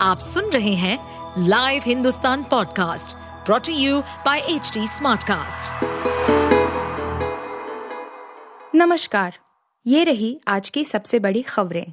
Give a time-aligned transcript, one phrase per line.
[0.00, 0.98] आप सुन रहे हैं
[1.48, 3.16] live Hindustan podcast
[3.46, 5.84] brought to you by H smartcast.
[8.74, 9.38] नमस्कार
[9.86, 11.92] ये रही आज की सबसे बड़ी खबरें।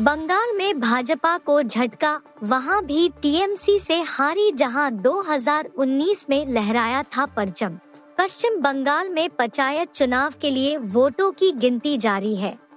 [0.00, 7.26] बंगाल में भाजपा को झटका वहाँ भी टीएमसी से हारी जहाँ 2019 में लहराया था
[7.26, 7.78] परचम।
[8.18, 12.67] पश्चिम बंगाल में पंचायत चुनाव के लिए वोटों की गिनती जारी है।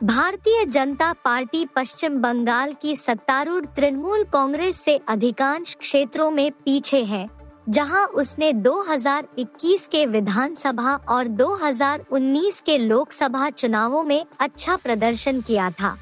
[0.00, 7.28] भारतीय जनता पार्टी पश्चिम बंगाल की सत्तारूढ़ तृणमूल कांग्रेस से अधिकांश क्षेत्रों में पीछे है,
[7.68, 15.96] जहाँ उसने 2021 के विधानसभा और 2019 के लोकसभा चुनावों में अच्छा प्रदर्शन किया था।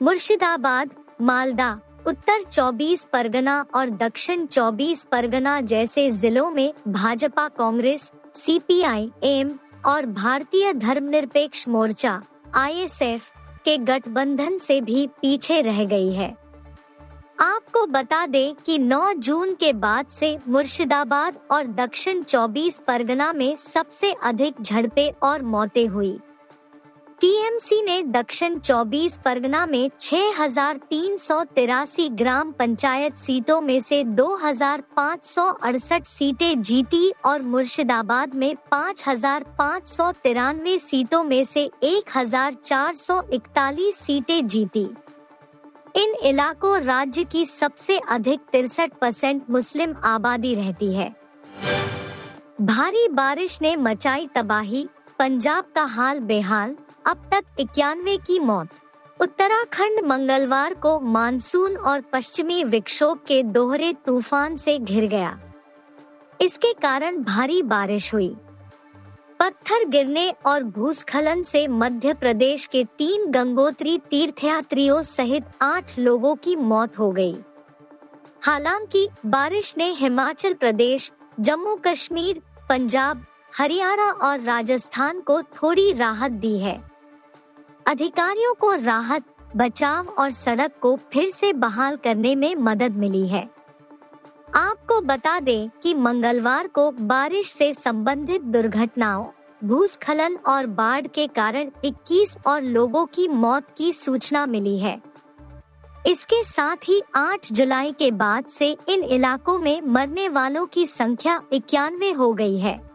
[0.00, 0.90] मुर्शिदाबाद,
[1.20, 1.70] मालदा,
[2.06, 10.06] उत्तर 24 परगना और दक्षिण 24 परगना जैसे जिलों में भाजपा कांग्रेस, सीपीआई, एम और
[10.06, 12.20] भारतीय धर्मनिरपेक्ष मोर्चा
[12.54, 13.30] आईएसएफ
[13.64, 16.36] के गठबंधन से भी पीछे रह गई है।
[17.40, 23.56] आपको बता दें कि 9 जून के बाद से मुर्शिदाबाद और दक्षिण 24 परगना में
[23.56, 26.18] सबसे अधिक झड़पें और मौतें हुई।
[27.20, 33.80] टीएमसी ने दक्षिण 24 परगना में छह हज़ार तीन सौ तिरासी ग्राम पंचायत सीटों में
[33.80, 40.12] से दो हज़ार पाँच सौ अड़सठ सीटें जीती और मुर्शिदाबाद में पाँच हज़ार पाँच सौ
[40.22, 44.88] तिरानवे सीटों में से 1441 सीटें जीती।
[45.96, 51.14] इन इलाकों राज्य की सबसे अधिक तिरसठ परसेंट मुस्लिम आबादी रहती है।
[52.62, 54.88] भारी बारिश ने मचाई तबाही,
[55.18, 56.76] पंजाब का हाल बेहाल
[57.08, 58.68] अब तक इक्यानवे की मौत।
[59.20, 65.40] उत्तराखंड मंगलवार को मानसून और पश्चिमी विक्षोभ के दोहरे तूफ़ान से घिर गया।
[66.40, 68.36] इसके कारण भारी बारिश हुई।
[69.40, 76.56] पत्थर गिरने और भूस्खलन से मध्य प्रदेश के तीन गंगोत्री तीर्थयात्रियों सहित आठ लोगों की
[76.56, 77.36] मौत हो गई।
[78.42, 83.26] हालाँकि बारिश ने हिमाचल प्रदेश, जम्मू कश्मीर, पंजाब,
[83.58, 86.87] हरियाणा और राजस्थान को थोड़ी राहत दी है।
[87.88, 89.24] अधिकारियों को राहत,
[89.56, 93.50] बचाव और सड़क को फिर से बहाल करने में मदद मिली है।
[94.54, 99.26] आपको बता दें कि मंगलवार को बारिश से संबंधित दुर्घटनाओं,
[99.64, 105.02] भूस्खलन और बाढ़ के कारण 21 और लोगों की मौत की सूचना मिली है।
[106.06, 111.42] इसके साथ ही 8 जुलाई के बाद से इन इलाकों में मरने वालों की संख्या
[111.52, 112.87] इक्यानवे हो गई है।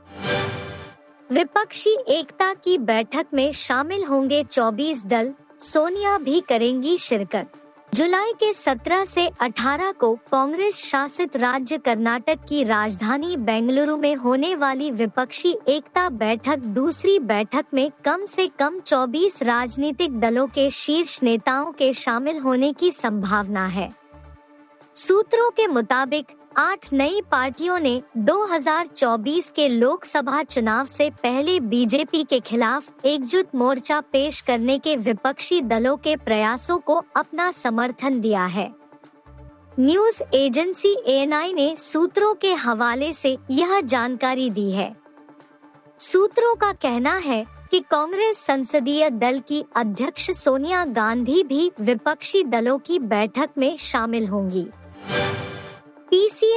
[1.31, 7.51] विपक्षी एकता की बैठक में शामिल होंगे 24 दल, सोनिया भी करेंगी शिरकत।
[7.93, 14.55] जुलाई के 17 से 18 को कांग्रेस शासित राज्य कर्नाटक की राजधानी बेंगलुरु में होने
[14.55, 21.23] वाली विपक्षी एकता बैठक दूसरी बैठक में कम से कम 24 राजनीतिक दलों के शीर्ष
[21.23, 24.02] नेताओं के शामिल होने की संभावना है।
[24.95, 26.25] सूत्रों के मुताबिक,
[26.57, 34.01] आठ नई पार्टियों ने 2024 के लोकसभा चुनाव से पहले बीजेपी के खिलाफ एकजुट मोर्चा
[34.01, 38.69] पेश करने के विपक्षी दलों के प्रयासों को अपना समर्थन दिया है।
[39.79, 44.95] न्यूज़ एजेंसी एएनआई ने सूत्रों के हवाले से यह जानकारी दी है।
[45.99, 52.79] सूत्रों का कहना है कि कांग्रेस संसदीय दल की अध्यक्ष सोनिया गांधी भी विपक्षी दलों
[52.79, 54.67] की बैठक में शामिल होंगी।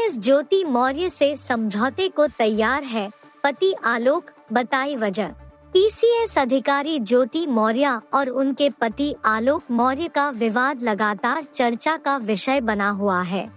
[0.06, 3.10] पीसीएस ज्योति मौर्य से समझौते को तैयार है,
[3.44, 5.28] पति आलोक बताई वजह।
[5.74, 12.60] पीसीएस अधिकारी ज्योति मौर्य और उनके पति आलोक मौर्य का विवाद लगातार चर्चा का विषय
[12.60, 13.50] बना हुआ है।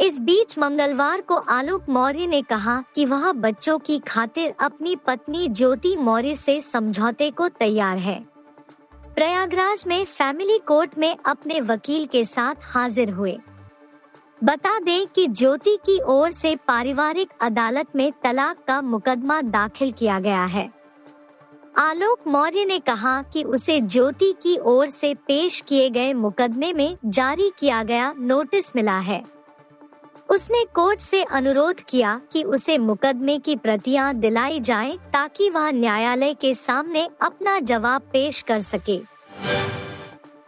[0.00, 5.48] इस बीच मंगलवार को आलोक मौर्य ने कहा कि वह बच्चों की खातिर अपनी पत्नी
[5.48, 8.20] ज्योति मौर्य से समझौते को तैयार है।
[9.14, 13.38] प्रयागराज में फैमिली कोर्ट में अपने वकील के साथ हाजिर हुए।
[14.44, 20.20] बता दें कि ज्योति की ओर से पारिवारिक अदालत में तलाक का मुकदमा दाखिल किया
[20.20, 20.70] गया है।
[21.78, 26.96] आलोक मौर्य ने कहा कि उसे ज्योति की ओर से पेश किए गए मुकदमे में
[27.04, 29.22] जारी किया गया नोटिस मिला है।
[30.30, 36.34] उसने कोर्ट से अनुरोध किया कि उसे मुकदमे की प्रतियाँ दिलाई जाएँ ताकि वह न्यायालय
[36.34, 39.11] के सामने अपना जवाब पेश कर सके।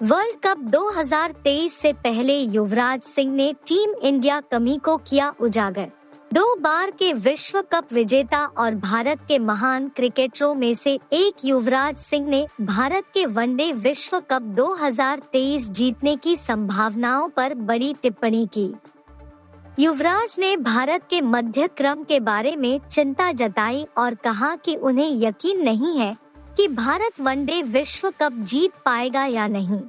[0.04, 5.90] वर्ल्ड कप 2023 से पहले युवराज सिंह ने टीम इंडिया कमी को किया उजागर।
[6.32, 11.96] दो बार के विश्व कप विजेता और भारत के महान क्रिकेटरों में से एक युवराज
[11.96, 18.72] सिंह ने भारत के वनडे विश्व कप 2023 जीतने की संभावनाओं पर बड़ी टिप्पणी की।
[19.78, 25.10] युवराज ने भारत के मध्य क्रम के बारे में चिंता जताई और कहा कि उन्हें
[25.10, 26.23] यकीन नहीं है
[26.56, 29.80] कि भारत वनडे विश्व कप जीत पाएगा या नहीं।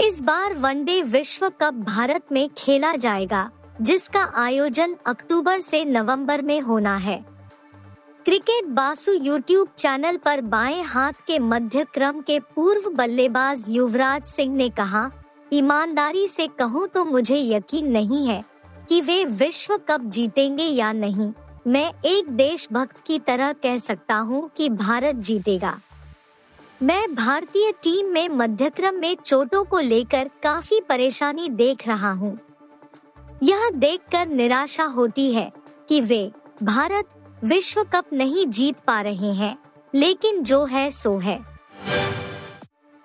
[0.00, 3.50] इस बार वनडे विश्व कप भारत में खेला जाएगा,
[3.80, 7.24] जिसका आयोजन अक्टूबर से नवंबर में होना है।
[8.24, 14.54] क्रिकेट बासु यूट्यूब चैनल पर बाएँ हाथ के मध्य क्रम के पूर्व बल्लेबाज युवराज सिंह
[14.56, 15.10] ने कहा,
[15.52, 18.42] ईमानदारी से कहूँ तो मुझे यकीन नहीं है
[18.88, 21.32] कि वे विश्व कप जीतेंगे या नहीं।
[21.66, 25.78] मैं एक देशभक्त की तरह कह सकता हूँ कि भारत जीतेगा।
[26.82, 32.38] मैं भारतीय टीम में मध्यक्रम में चोटों को लेकर काफ़ी परेशानी देख रहा हूँ।
[33.42, 35.50] यह देखकर निराशा होती है
[35.88, 36.30] कि वे
[36.62, 37.08] भारत
[37.44, 39.56] विश्व कप नहीं जीत पा रहे हैं,
[39.94, 41.38] लेकिन जो है सो है।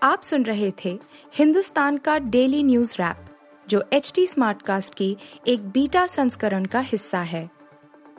[0.02, 0.98] आप सुन रहे थे
[1.36, 3.26] हिंदुस्तान का डेली न्यूज़ रैप,
[3.68, 5.16] जो एच टी स्मार्ट कास्ट की
[5.48, 7.50] एक बीटा संस्करण का हिस्सा है।